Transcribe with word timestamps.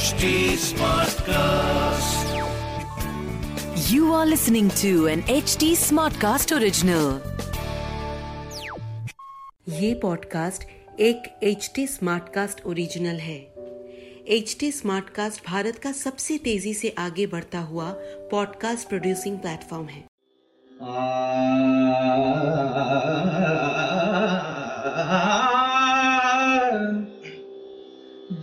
HD 0.00 0.28
Smartcast. 0.56 2.28
You 3.86 4.14
are 4.14 4.24
listening 4.24 4.70
to 4.82 5.08
an 5.08 5.22
HD 5.24 5.66
Smartcast 5.80 6.54
original. 6.58 7.10
ये 9.70 9.92
podcast 10.02 10.64
एक 11.08 11.28
H 11.42 11.70
T 11.74 11.86
Smartcast 11.86 12.64
original 12.66 13.18
है 13.20 13.38
H 14.36 14.56
T 14.60 14.70
Smartcast 14.72 15.44
Bharat 15.46 15.78
का 15.78 15.92
सबसे 15.92 16.38
तेज़ी 16.44 16.74
से 16.74 16.94
आगे 16.98 17.26
बढ़ता 17.34 17.60
हुआ 17.70 17.90
पॉडकास्ट 18.30 18.88
प्रोड्यूसिंग 18.88 19.38
प्लेटफॉर्म 19.38 19.86
है 19.88 20.02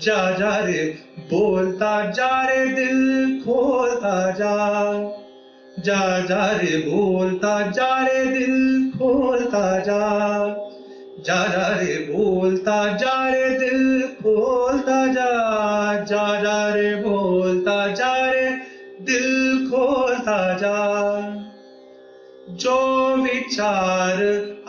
जा 0.02 0.32
जा 0.32 0.58
रे, 0.58 0.98
बोलता 1.20 2.12
जा 2.12 2.48
रे, 2.48 2.66
दिल 2.66 3.42
खोलता 3.46 4.32
जा। 4.32 4.64
जा 5.80 6.20
जा 6.20 6.52
रे, 6.52 6.78
बोलता 6.78 7.62
जा 7.62 8.08
रे, 8.08 8.26
दिल 8.26 8.92
खोलता 8.98 9.80
जा। 9.80 10.40
जा 11.26 11.48
जा 11.48 11.68
रे, 11.68 12.14
बोलता 12.14 12.94
जा 12.94 13.30
रे, 13.30 13.50
दिल 13.50 14.02
खोलता 14.02 15.08
जा। 15.08 15.32
जा 16.04 16.42
जा 16.42 16.74
रे, 16.74 16.96
बोलता 16.96 17.88
जा 17.88 18.32
रे, 18.32 18.50
दिल 19.02 19.58
खोलता 19.72 20.54
जा। 20.54 20.88
जो 22.50 23.08
विचार 23.16 24.16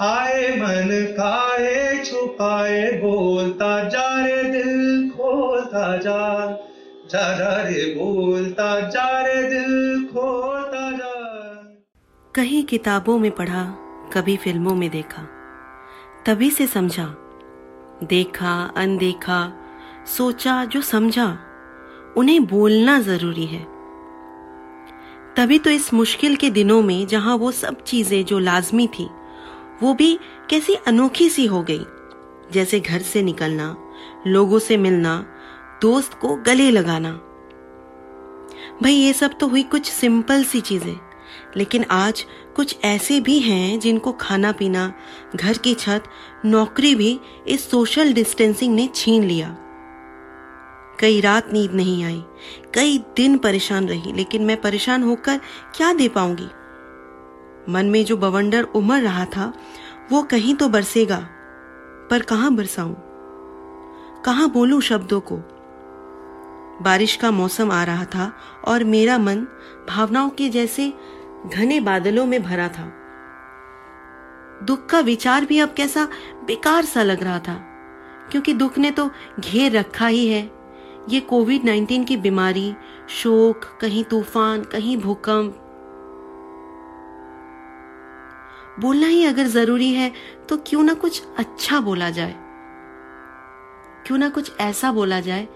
आए 0.01 0.57
मन 0.57 1.07
काए 1.11 2.03
छुपाए, 2.05 2.92
बोलता 2.92 3.85
जा 3.85 4.08
जा 5.97 6.47
जा 7.06 7.39
जा 7.39 7.62
रे 7.62 7.94
बोलता, 7.94 8.81
जा 8.81 9.20
रे 9.20 9.42
दिल 9.42 10.05
खोलता 10.05 10.91
जा। 10.92 11.14
कहीं 12.34 12.64
किताबों 12.64 13.19
में 13.19 13.30
पढ़ा, 13.30 13.64
कभी 14.12 14.36
फ़िल्मों 14.36 14.75
में 14.75 14.91
देखा। 14.91 15.22
तभी 16.27 16.50
से 16.50 16.67
समझा, 16.67 17.06
देखा, 18.05 18.72
अनदेखा, 18.77 19.53
सोचा 20.17 20.64
जो 20.64 20.80
समझा, 20.80 21.39
उन्हें 22.17 22.47
बोलना 22.47 23.00
ज़रूरी 23.00 23.47
है। 23.47 23.67
तभी 25.36 25.58
तो 25.58 25.70
इस 25.70 25.95
मुश्किल 25.95 26.36
के 26.36 26.50
दिनों 26.50 26.83
में 26.83 27.06
जहाँ 27.06 27.36
वो 27.36 27.52
सब 27.52 27.83
चीज़ें 27.83 28.25
जो 28.25 28.39
लाजमी 28.39 28.86
थी, 28.86 29.08
वो 29.83 29.95
भी 29.95 30.19
कैसी 30.50 30.75
अनोखी 30.75 31.28
सी 31.28 31.47
हो 31.47 31.62
गई। 31.62 31.84
जैसे 32.52 32.80
घर 32.80 32.98
से 32.98 33.23
निकलना, 33.23 33.77
लोगों 34.27 34.58
से 34.58 34.77
मिलना 34.77 35.27
दोस्त 35.83 36.15
को 36.15 36.34
गले 36.37 36.71
लगाना। 36.71 37.11
भाई, 38.83 38.93
ये 38.93 39.12
सब 39.12 39.39
तो 39.39 39.47
हुई 39.48 39.62
कुछ 39.62 39.91
सिंपल 39.91 40.45
सी 40.45 40.61
चीज़ें, 40.61 40.97
लेकिन 41.57 41.85
आज 41.85 42.25
कुछ 42.57 42.77
ऐसे 42.85 43.20
भी 43.20 43.39
हैं 43.39 43.79
जिनको 43.80 44.13
खाना 44.13 44.52
पीना, 44.52 44.92
घर 45.36 45.58
की 45.58 45.75
छत, 45.75 46.05
नौकरी 46.45 46.95
भी 46.95 47.20
इस 47.47 47.70
सोशल 47.70 48.13
डिस्टेंसिंग 48.13 48.75
ने 48.75 48.89
छीन 48.95 49.25
लिया। 49.25 49.57
कई 51.01 51.20
रात 51.20 51.52
नींद 51.52 51.73
नहीं 51.73 52.05
आई, 52.05 52.23
कई 52.75 52.98
दिन 53.17 53.36
परेशान 53.39 53.89
रही, 53.89 54.13
लेकिन 54.13 54.42
मैं 54.42 54.61
परेशान 54.61 55.02
होकर 55.02 55.41
क्या 55.77 55.92
दे 55.92 56.08
पाऊँगी? 56.08 56.48
मन 57.69 57.86
में 57.86 58.05
जो 58.05 58.17
बवंडर 58.17 58.63
उमड़ 58.63 59.01
रहा 59.01 59.25
था, 59.25 59.52
वो 60.13 60.23
कहीं 60.23 60.55
तो 60.55 60.69
बरसेगा, 60.69 61.19
पर 62.11 62.23
कहाँ 62.23 62.55
बरसाऊं? 62.55 62.95
कहाँ 64.25 64.51
बोलूँ 64.51 64.81
शब्दों 64.81 65.20
को? 65.20 65.39
बारिश 66.83 67.16
का 67.16 67.30
मौसम 67.30 67.70
आ 67.70 67.83
रहा 67.84 68.05
था 68.05 68.33
और 68.64 68.84
मेरा 68.84 69.18
मन 69.18 69.46
भावनाओं 69.89 70.30
के 70.30 70.48
जैसे 70.48 70.92
घने 71.46 71.80
बादलों 71.80 72.27
में 72.27 72.42
भरा 72.42 72.68
था। 72.68 72.92
दुख 74.62 74.86
का 74.86 75.00
विचार 75.00 75.44
भी 75.44 75.58
अब 75.58 75.74
कैसा 75.77 76.05
बेकार 76.46 76.84
सा 76.84 77.02
लग 77.02 77.22
रहा 77.22 77.39
था, 77.39 77.55
क्योंकि 78.30 78.55
दुख 78.55 78.78
ने 78.78 78.90
तो 78.90 79.11
घेर 79.40 79.77
रखा 79.77 80.06
ही 80.06 80.27
है। 80.28 80.42
ये 81.08 81.20
कोविड 81.20 81.64
19 81.64 82.05
की 82.05 82.16
बीमारी, 82.16 82.74
शोक, 83.08 83.64
कहीं 83.80 84.05
तूफ़ान, 84.05 84.62
कहीं 84.62 84.96
भूकंप। 84.96 85.64
बोलना 88.80 89.06
ही 89.06 89.24
अगर 89.24 89.46
ज़रूरी 89.46 89.92
है 89.92 90.12
तो 90.48 90.56
क्यों 90.66 90.83
ना 90.83 90.95
कुछ 90.95 91.22
अच्छा 91.39 91.80
बोला 91.80 92.10
जाए। 92.10 92.34
क्यों 94.06 94.18
ना 94.18 94.28
कुछ 94.28 94.52
ऐसा 94.60 94.92
बोला 94.92 95.20
जाए 95.20 95.46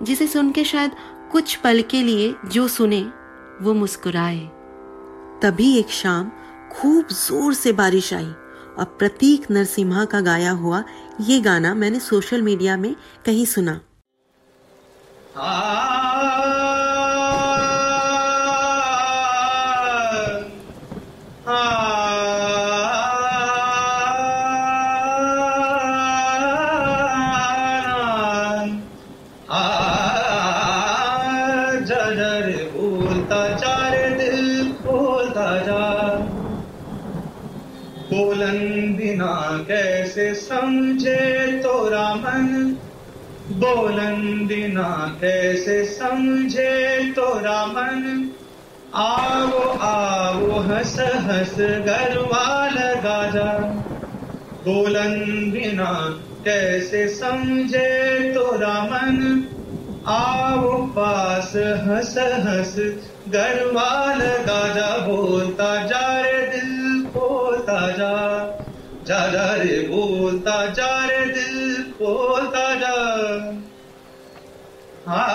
जिसे 0.00 0.26
सुन 0.26 0.50
के 0.52 0.64
शायद 0.64 0.92
कुछ 1.32 1.54
पल 1.56 1.82
के 1.82 2.02
लिए 2.02 2.34
जो 2.46 2.66
सुने, 2.68 3.00
वो 3.62 3.74
मुस्कुराए। 3.74 4.38
तभी 5.42 5.76
एक 5.78 5.90
शाम 5.90 6.30
खूब 6.72 7.08
ज़ोर 7.12 7.54
से 7.54 7.72
बारिश 7.72 8.12
आई 8.14 8.30
और 8.78 8.84
प्रतीक 8.98 9.50
नरसिम्हा 9.50 10.04
का 10.04 10.20
गाया 10.20 10.50
हुआ 10.52 10.82
ये 11.20 11.40
गाना 11.40 11.74
मैंने 11.74 12.00
सोशल 12.00 12.42
मीडिया 12.42 12.76
में 12.76 12.94
कहीं 13.26 13.44
सुना। 13.46 13.80
बोलता 33.30 33.56
जा 33.56 33.88
रे 33.88 34.08
दिल 34.18 34.72
खोलता 34.76 35.50
जा 35.66 35.82
बोलन 38.10 38.58
बिना 38.96 39.34
कैसे 39.68 40.24
समझे 40.34 41.20
तोरा 41.62 42.06
मन 42.14 42.48
बोलन 43.60 44.46
बिना 44.48 44.88
कैसे 45.20 45.84
समझे 45.92 46.72
तोरा 47.16 47.64
मन 47.66 48.02
आओ 48.94 49.62
आओ, 49.90 50.58
हंस 50.70 50.98
हंस 51.28 51.54
गरवा 51.86 52.48
लगा 52.74 53.20
जा 53.30 53.52
बोलन 54.66 55.14
बिना 55.52 55.92
कैसे 56.48 57.06
समझे 57.14 57.88
तोरा 58.34 58.74
मन 58.90 59.46
आओ, 60.08 60.76
पास, 60.98 61.52
हंस 61.86 62.14
हंस 62.18 62.76
गरवा 63.34 63.90
लगा 64.20 64.60
जा 64.74 64.88
बोलता 65.06 65.68
जा 65.86 66.00
रे 66.22 66.40
दिल 66.52 67.04
खोलता 67.12 67.80
जा 67.98 68.12
जा 69.08 69.18
जा 69.32 69.44
रे 69.62 69.78
बोलता 69.88 70.54
जा 70.78 70.88
रे 71.06 71.24
दिल 71.36 71.82
खोलता 71.98 72.64
जा 72.82 72.94
हाँ, 75.06 75.26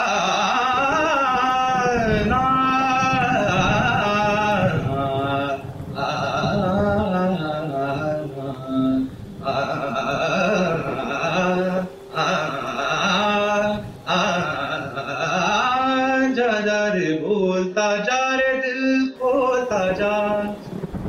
जा 16.75 16.87
रे 16.87 17.13
बोलता 17.13 17.97
जा 17.97 18.35
रे, 18.35 18.53
दिल 18.57 19.09
खोलता 19.09 19.91
जा, 19.91 20.43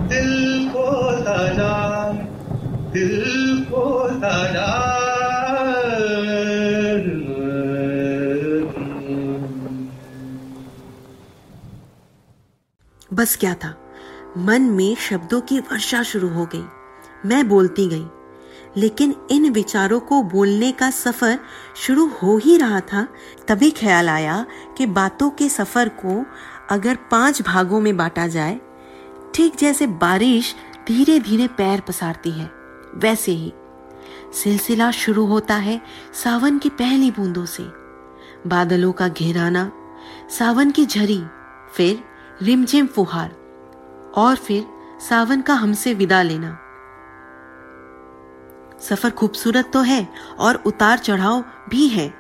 दिल 0.06 0.68
खोलता 0.68 1.36
जा, 1.52 2.12
दिल 2.92 3.64
खोलता 3.64 4.52
जा। 4.52 4.68
बस 13.12 13.36
क्या 13.36 13.54
था? 13.54 13.74
मन 14.38 14.62
में 14.62 14.96
शब्दों 14.96 15.40
की 15.40 15.58
वर्षा 15.58 16.02
शुरू 16.02 16.28
हो 16.28 16.46
गई। 16.46 16.64
मैं 17.26 17.48
बोलती 17.48 17.88
गई 17.88 18.06
लेकिन 18.76 19.14
इन 19.30 19.50
विचारों 19.52 19.98
को 20.00 20.22
बोलने 20.22 20.70
का 20.72 20.90
सफ़र 20.90 21.38
शुरू 21.76 22.06
हो 22.12 22.36
ही 22.36 22.56
रहा 22.56 22.80
था। 22.82 23.06
तभी 23.48 23.70
ख्याल 23.70 24.08
आया 24.08 24.44
कि 24.78 24.86
बातों 24.86 25.30
के 25.30 25.48
सफ़र 25.48 25.88
को 26.00 26.24
अगर 26.70 26.98
पाँच 27.10 27.42
भागों 27.42 27.80
में 27.80 27.96
बांटा 27.96 28.26
जाए, 28.26 28.58
ठीक 29.34 29.56
जैसे 29.56 29.86
बारिश 29.86 30.54
धीरे 30.88 31.18
धीरे 31.20 31.46
पैर 31.48 31.80
पसारती 31.80 32.30
है, 32.30 32.50
वैसे 32.94 33.32
ही 33.32 33.52
सिलसिला 34.34 34.90
शुरू 34.90 35.24
होता 35.26 35.54
है 35.54 35.80
सावन 36.14 36.58
की 36.58 36.68
पहली 36.68 37.10
बूंदों 37.10 37.44
से। 37.46 37.62
बादलों 38.46 38.92
का 38.92 39.08
घेराना, 39.08 39.70
सावन 40.30 40.70
की 40.70 40.86
झरी, 40.86 41.22
फिर 41.74 42.02
रिमझिम 42.42 42.86
फुहार, 42.86 43.30
और 44.16 44.36
फिर 44.36 44.66
सावन 45.00 45.40
का 45.40 45.54
हमसे 45.54 45.94
विदा 45.94 46.22
लेना। 46.22 46.58
सफ़र 48.80 49.10
खूबसूरत 49.10 49.70
तो 49.72 49.80
है 49.80 50.06
और 50.38 50.62
उतार 50.66 50.98
चढ़ाव 50.98 51.44
भी 51.70 51.86
है। 51.88 52.12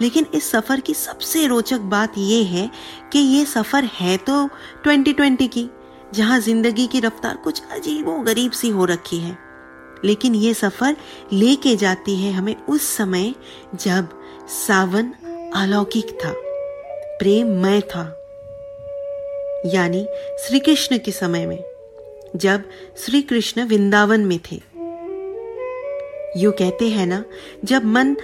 लेकिन 0.00 0.26
इस 0.34 0.50
सफ़र 0.50 0.80
की 0.80 0.94
सबसे 0.94 1.46
रोचक 1.46 1.80
बात 1.92 2.18
यह 2.18 2.46
है 2.48 2.70
कि 3.12 3.18
ये 3.18 3.44
सफ़र 3.44 3.84
है 3.94 4.16
तो 4.16 4.48
2020 4.86 5.48
की, 5.48 5.68
जहाँ 6.14 6.38
ज़िंदगी 6.40 6.86
की 6.86 7.00
रफ्तार 7.00 7.36
कुछ 7.36 7.62
अजीबो 7.72 8.18
गरीब 8.20 8.52
सी 8.52 8.68
हो 8.68 8.84
रखी 8.84 9.18
है। 9.18 9.36
लेकिन 10.04 10.34
ये 10.34 10.52
सफ़र 10.54 10.96
लेके 11.32 11.74
जाती 11.76 12.14
है 12.16 12.32
हमें 12.32 12.54
उस 12.56 12.88
समय 12.88 13.34
जब 13.76 14.08
सावन 14.48 15.12
अलौकिक 15.54 16.10
था, 16.14 16.32
प्रेममय 17.18 17.80
था, 17.80 18.04
यानी 19.66 20.06
श्री 20.38 20.58
कृष्ण 20.60 20.98
के 20.98 21.12
समय 21.12 21.46
में, 21.46 21.62
जब 22.36 22.64
श्री 22.98 23.22
कृष्ण 23.22 23.64
वृंदावन 23.64 24.20
में 24.20 24.38
थे। 24.50 24.60
यू 26.38 26.50
कहते 26.52 26.88
हैं 26.90 27.06
ना, 27.06 27.22
जब 27.64 27.84
मन 27.86 28.16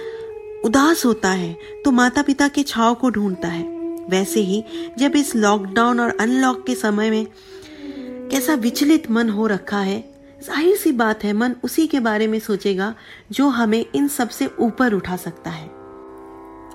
उदास 0.65 1.05
होता 1.05 1.29
है 1.29 1.55
तो 1.85 1.91
माता 1.91 2.21
पिता 2.21 2.47
के 2.47 2.63
छाव 2.63 2.93
को 2.95 3.09
ढूंढता 3.09 3.47
है। 3.47 3.63
वैसे 4.09 4.39
ही, 4.39 4.63
जब 4.97 5.15
इस 5.15 5.35
लॉकडाउन 5.35 5.99
और 5.99 6.17
अनलॉक 6.19 6.65
के 6.67 6.75
समय 6.75 7.09
में 7.09 7.25
कैसा 8.31 8.53
विचलित 8.55 9.09
मन 9.11 9.29
हो 9.29 9.47
रखा 9.47 9.79
है 9.79 10.03
ज़ाहिर 10.41 10.75
सी 10.75 10.91
बात 10.91 11.23
है, 11.23 11.33
मन 11.33 11.55
उसी 11.63 11.85
के 11.87 11.99
बारे 11.99 12.27
में 12.27 12.39
सोचेगा, 12.39 12.93
जो 13.31 13.47
हमें 13.49 13.85
इन 13.95 14.07
सबसे 14.07 14.49
ऊपर 14.59 14.93
उठा 14.93 15.15
सकता 15.17 15.49
है। 15.49 15.69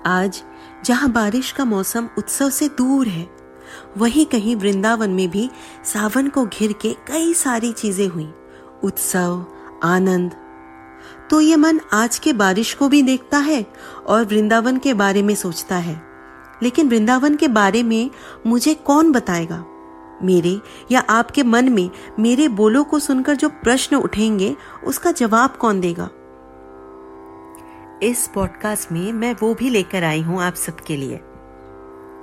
आज, 0.07 0.41
जहाँ 0.85 1.11
बारिश 1.11 1.51
का 1.51 1.65
मौसम 1.65 2.09
उत्सव 2.17 2.49
से 2.49 2.67
दूर 2.69 3.07
है, 3.07 3.27
वहीं 3.97 4.25
कहीं 4.25 4.55
वृंदावन 4.55 5.09
में 5.09 5.29
भी 5.29 5.49
सावन 5.85 6.27
को 6.27 6.45
घिर 6.45 6.73
के 6.81 6.93
कई 7.07 7.33
सारी 7.33 7.71
चीज़ें 7.73 8.07
हुई। 8.07 8.27
उत्सव, 8.83 9.45
आनंद 9.83 10.35
तो 11.31 11.41
ये 11.41 11.55
मन 11.55 11.79
आज 11.93 12.19
के 12.19 12.33
बारिश 12.33 12.73
को 12.73 12.89
भी 12.89 13.01
देखता 13.01 13.37
है 13.37 13.65
और 14.07 14.25
वृंदावन 14.25 14.77
के 14.77 14.93
बारे 14.93 15.21
में 15.21 15.35
सोचता 15.35 15.75
है। 15.75 16.01
लेकिन 16.63 16.89
वृंदावन 16.89 17.35
के 17.35 17.47
बारे 17.47 17.83
में 17.83 18.11
मुझे 18.47 18.73
कौन 18.73 19.11
बताएगा? 19.11 19.65
मेरे 20.23 20.61
या 20.91 20.99
आपके 20.99 21.43
मन 21.43 21.69
में 21.69 21.89
मेरे 22.19 22.47
बोलो 22.47 22.83
को 22.83 22.99
सुनकर 22.99 23.35
जो 23.35 23.49
प्रश्न 23.49 23.95
उठेंगे, 23.95 24.55
उसका 24.83 25.11
जवाब 25.11 25.55
कौन 25.55 25.81
देगा? 25.81 26.09
इस 28.03 28.29
पॉडकास्ट 28.35 28.91
में 28.91 29.13
मैं 29.13 29.35
वो 29.41 29.53
भी 29.53 29.69
लेकर 29.69 30.03
आई 30.03 30.21
हूँ 30.21 30.41
आप 30.41 30.55
सबके 30.55 30.97
लिए। 30.97 31.17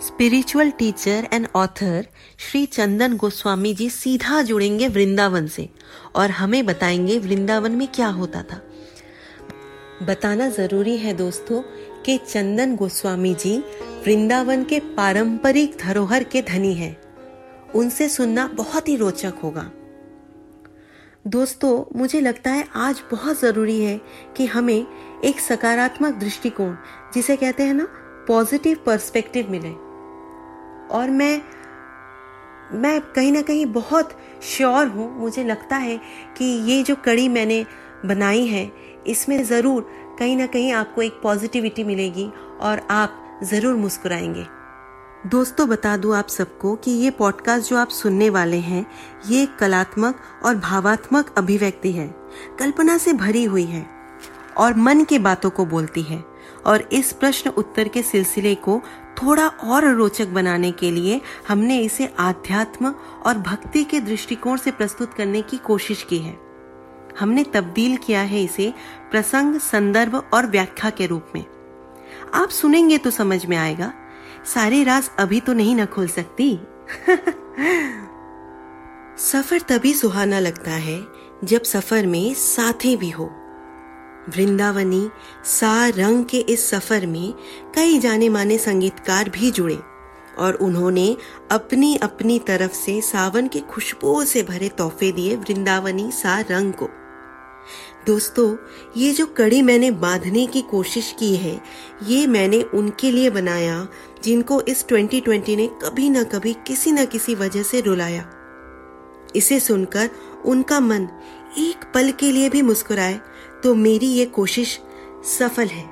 Spiritual 0.07 0.71
teacher 0.71 1.29
and 1.33 1.49
author 1.57 2.07
Shri 2.39 2.67
Chandan 2.67 3.17
Goswami 3.17 3.75
ji 3.75 3.91
सीधा 3.91 4.43
जुड़ेंगे 4.43 4.89
वृंदावन 4.89 5.47
से 5.47 5.69
और 6.15 6.31
हमें 6.31 6.67
बताएँगे 6.67 7.19
वृंदावन 7.19 7.73
में 7.73 7.89
क्या 7.89 8.09
होता 8.09 8.43
था। 8.43 8.63
बताना 10.03 10.49
ज़रूरी 10.49 10.97
है 10.97 11.13
दोस्तों 11.13 11.63
कि 12.03 12.17
चंदन 12.19 12.75
गोस्वामी 12.77 13.35
जी 13.35 13.57
वृंदावन 14.05 14.63
के 14.65 14.79
पारंपरिक 14.97 15.77
धरोहर 15.81 16.25
के 16.25 16.43
धनी 16.43 16.75
हैं। 16.75 16.97
उनसे 17.75 18.09
सुनना 18.09 18.47
बहुत 18.47 18.89
ही 18.89 18.97
रोचक 18.97 19.35
होगा। 19.43 19.71
दोस्तों, 21.27 21.99
मुझे 21.99 22.21
लगता 22.21 22.51
है 22.51 22.69
आज 22.75 23.03
बहुत 23.11 23.41
ज़रूरी 23.41 23.81
है 23.81 24.01
कि 24.37 24.47
हमें 24.47 24.87
एक 25.25 25.41
सकारात्मक 25.41 26.15
दृष्टिकोण, 26.15 26.75
जिसे 27.15 27.37
कहते 27.37 27.63
हैं 27.63 27.75
ना 27.75 27.89
पॉजिटिव 28.29 28.79
पर्सपेक्टिव 28.87 29.51
मिले। 29.51 29.73
और 30.97 31.11
मैं 31.11 31.43
मैं 32.73 33.01
कहीं 33.01 33.33
ना 33.33 33.43
कहीं 33.43 33.67
बहुत 33.67 34.17
श्योर 34.43 34.87
हूँ, 34.87 35.21
मुझे 35.21 35.45
लगता 35.45 35.77
है 35.77 36.01
कि 36.37 36.45
ये 36.45 36.83
जो 36.83 36.97
कड़ी 36.97 37.29
मैंने 37.29 37.65
बनाई 38.07 38.47
है 38.47 38.88
इसमें 39.07 39.43
ज़रूर 39.45 39.89
कहीं 40.19 40.37
ना 40.37 40.47
कहीं 40.47 40.73
आपको 40.73 41.03
एक 41.03 41.21
पॉजिटिविटी 41.23 41.85
मिलेगी 41.85 42.31
और 42.61 42.87
आप 42.91 43.41
ज़रूर 43.45 43.75
मुस्कुराएँगे। 43.75 44.47
दोस्तों, 45.27 45.69
बता 45.69 45.97
दूँ 45.97 46.15
आप 46.17 46.29
सबको 46.29 46.75
कि 46.75 46.91
ये 46.91 47.11
पॉडकास्ट 47.11 47.71
जो 47.71 47.77
आप 47.77 47.89
सुनने 47.89 48.31
वाले 48.31 48.57
हैं, 48.57 48.87
ये 49.29 49.47
कलात्मक 49.61 50.21
और 50.45 50.57
भावात्मक 50.57 51.35
अभिव्यक्ति 51.39 51.93
है। 51.93 52.09
कल्पना 52.59 52.97
से 52.99 53.13
भरी 53.13 53.45
हुई 53.45 53.65
है 53.65 53.87
और 54.57 54.75
मन 54.77 55.05
की 55.05 55.19
बातों 55.19 55.51
को 55.51 55.67
बोलती 55.67 56.03
है 56.03 56.23
और 56.67 56.89
इस 56.93 57.13
प्रश्न 57.13 57.51
उत्तर 57.51 57.89
के 57.89 58.03
सिलसिले 58.03 58.55
को 58.55 58.81
थोड़ा 59.23 59.47
और 59.49 59.89
रोचक 59.89 60.29
बनाने 60.29 60.71
के 60.73 60.91
लिए 60.91 61.21
हमने 61.49 61.79
इसे 61.79 62.09
आध्यात्म 62.19 62.95
और 63.27 63.39
भक्ति 63.39 63.85
के 63.85 64.01
दृष्टिकोण 64.01 64.57
से 64.57 64.71
प्रस्तुत 64.71 65.15
करने 65.15 65.43
की 65.43 65.57
कोशिश 65.57 66.03
की 66.03 66.19
है। 66.19 66.39
हमने 67.21 67.45
तब्दील 67.45 67.97
किया 67.97 68.21
है 68.21 68.43
इसे 68.45 68.75
प्रसंग, 69.11 69.61
संदर्भ 69.61 70.31
और 70.35 70.47
व्याख्या 70.47 70.91
के 70.91 71.07
रूप 71.07 71.27
में। 71.35 71.45
आप 72.35 72.49
सुनेंगे 72.49 72.99
तो 72.99 73.11
समझ 73.11 73.47
में 73.47 73.57
आएगा, 73.57 73.93
सारे 74.55 74.85
राज 74.85 75.11
अभी 75.19 75.41
तो 75.41 75.53
नहीं 75.53 75.77
न 75.77 75.87
खोल 75.87 76.09
सकती। 76.09 76.59
सफ़र 79.19 79.61
तभी 79.61 79.95
सुहाना 79.95 80.39
लगता 80.39 80.71
है 80.71 81.01
जब 81.45 81.63
सफ़र 81.63 82.07
में 82.07 82.35
साथी 82.35 82.97
भी 82.97 83.11
हो। 83.11 83.25
वृंदावनी, 84.29 85.11
सा 85.45 85.89
रंग 85.89 86.25
के 86.25 86.39
इस 86.39 86.71
सफ़र 86.71 87.07
में 87.07 87.35
कई 87.75 87.99
जाने 87.99 88.29
माने 88.29 88.59
संगीतकार 88.59 89.29
भी 89.29 89.51
जुड़े 89.51 89.79
और 90.39 90.55
उन्होंने 90.55 91.17
अपनी 91.51 91.97
अपनी 91.97 92.39
तरफ़ 92.39 92.73
से 92.73 93.01
सावन 93.01 93.49
के 93.49 93.61
खुशबुओं 93.61 94.25
से 94.25 94.43
भरे 94.43 94.69
तोहफे 94.69 95.13
दिए 95.13 95.37
वृंदावनी 95.37 96.11
सा 96.13 96.41
रंग 96.41 96.73
को। 96.73 96.89
दोस्तों, 98.07 98.57
ये 98.97 99.13
जो 99.13 99.27
कड़ी 99.27 99.63
मैंने 99.63 99.91
बांधने 99.91 100.47
की 100.47 100.63
कोशिश 100.63 101.17
की 101.19 101.37
है, 101.37 101.61
ये 102.07 102.27
मैंने 102.27 102.63
उनके 102.63 103.11
लिए 103.11 103.31
बनाया, 103.31 103.89
जिनको 104.25 104.61
इस 104.63 104.87
2020 104.89 105.57
ने 105.57 105.67
कभी 105.67 106.11
ना 106.11 106.23
कभी, 106.23 106.57
किसी 106.67 106.93
न 106.93 107.07
किसी 107.07 107.35
वजह 107.35 107.63
से 107.63 107.81
रुलाया। 107.81 108.29
इसे 109.37 109.61
सुनकर 109.61 110.11
उनका 110.45 110.81
मन 110.81 111.09
एक 111.59 111.93
पल 111.95 112.11
के 112.11 112.33
लिए 112.33 112.49
भी 112.49 112.63
मुस्कुराए 112.63 113.21
तो 113.63 113.75
मेरी 113.75 114.07
ये 114.07 114.27
कोशिश 114.27 114.81
सफल 115.39 115.67
है। 115.67 115.85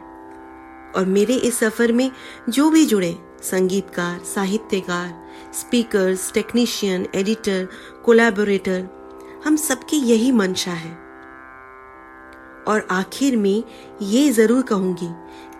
और 0.96 1.04
मेरे 1.06 1.34
इस 1.34 1.58
सफ़र 1.58 1.92
में 1.92 2.10
जो 2.48 2.70
भी 2.70 2.86
जुड़े, 2.86 3.18
संगीतकार, 3.42 4.18
साहित्यकार 4.18 5.26
स्पीकर्स 5.54 6.32
टेक्नीशियन 6.32 7.06
एडिटर 7.14 7.68
कोलैबोरेटर 8.04 8.88
हम 9.44 9.56
सबकी 9.56 9.96
यही 9.96 10.32
मंशा 10.32 10.70
है। 10.70 11.05
और 12.66 12.87
आखिर 12.90 13.37
में 13.37 13.62
ये 14.02 14.30
ज़रूर 14.32 14.62
कहूँगी 14.62 15.08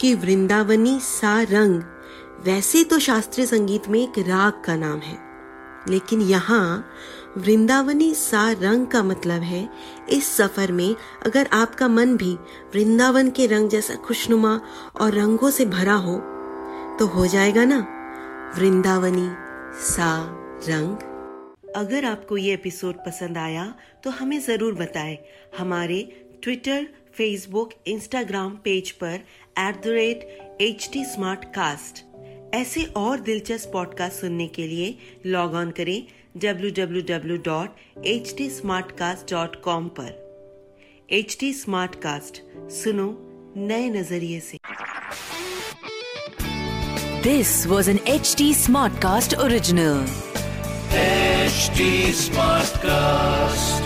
कि 0.00 0.14
वृंदावनी 0.14 0.98
सा 1.02 1.40
रंग 1.42 1.82
वैसे 2.46 2.82
तो 2.84 2.98
शास्त्रीय 2.98 3.46
संगीत 3.46 3.88
में 3.88 4.00
एक 4.00 4.18
राग 4.18 4.62
का 4.64 4.76
नाम 4.76 4.98
है। 5.00 5.18
लेकिन 5.88 6.20
यहाँ 6.22 6.84
वृंदावनी 7.36 8.12
सा 8.14 8.50
रंग 8.52 8.86
का 8.86 9.02
मतलब 9.02 9.42
है, 9.42 9.68
इस 10.08 10.28
सफ़र 10.28 10.72
में 10.72 10.94
अगर 11.26 11.48
आपका 11.52 11.88
मन 11.88 12.16
भी 12.16 12.32
वृंदावन 12.75 13.30
के 13.30 13.46
रंग 13.46 13.68
जैसा 13.70 13.94
खुशनुमा 13.96 14.60
और 15.00 15.14
रंगों 15.14 15.50
से 15.50 15.64
भरा 15.66 15.94
हो 15.96 16.16
तो 16.98 17.06
हो 17.06 17.26
जाएगा 17.26 17.64
ना? 17.64 17.78
वृंदावनी 18.58 19.28
सा 19.84 20.12
रंग। 20.68 20.96
अगर 21.76 22.04
आपको 22.04 22.36
ये 22.36 22.52
एपिसोड 22.54 22.94
पसंद 23.06 23.38
आया 23.38 23.72
तो 24.04 24.10
हमें 24.10 24.38
ज़रूर 24.40 24.75
बताएँ। 24.75 25.18
हमारे 25.58 25.98
ट्विटर 26.46 26.86
फेसबुक 27.18 27.70
इंस्टाग्राम 27.86 28.58
पेज 28.64 28.90
पर 28.90 29.20
at 29.58 29.82
the 29.82 29.86
rate 29.86 30.18
H 30.60 30.90
T 30.92 31.04
Smartcast 31.44 32.04
ऐसे 32.54 32.84
और 32.84 33.20
दिलचस्प 33.20 33.70
पॉडकास्ट 33.72 34.20
सुनने 34.20 34.48
के 34.48 34.66
लिए 34.66 34.98
लॉग 35.26 35.54
ऑन 35.54 35.70
करें 35.70 36.06
डब्ल्यू 36.36 36.70
डब्ल्यू 36.70 37.02
www.htsmartcast.com 37.02 39.88
पर. 39.88 40.26
एच 41.10 41.36
टी 41.40 41.52
स्मार्ट 41.52 41.94
कास्ट 41.94 42.42
सुनो 42.70 43.18
नए 43.56 43.90
नज़रिए 43.90 44.40
से. 44.40 44.58
This 47.22 47.66
was 47.66 47.90
an 47.90 47.98
H 48.08 48.34
T 48.38 48.54
Smartcast 48.94 49.34
original 49.34 50.06
HD 51.46 52.12
Smartcast. 52.12 53.80
I'm 53.80 53.85